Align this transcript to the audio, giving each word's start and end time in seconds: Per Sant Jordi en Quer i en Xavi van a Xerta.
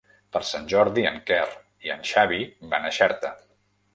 Per 0.35 0.39
Sant 0.51 0.63
Jordi 0.71 1.03
en 1.09 1.19
Quer 1.27 1.43
i 1.89 1.93
en 1.97 2.01
Xavi 2.13 2.41
van 2.73 2.87
a 2.91 2.95
Xerta. 3.01 3.35